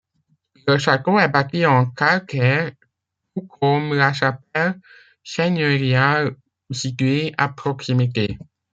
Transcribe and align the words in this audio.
Le 0.65 0.79
château 0.79 1.19
est 1.19 1.29
bâti 1.29 1.63
en 1.67 1.85
calcaire, 1.85 2.71
tout 3.35 3.43
comme 3.45 3.93
la 3.93 4.11
chapelle 4.13 4.81
seigneuriale 5.23 6.37
située 6.71 7.35
à 7.37 7.49
proximité. 7.49 8.39